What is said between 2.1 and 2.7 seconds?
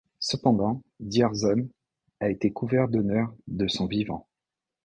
a été